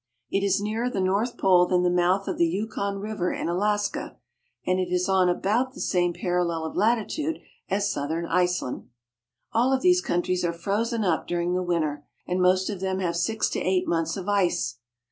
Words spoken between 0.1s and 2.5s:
It is nearer the North Pole than the mouth of the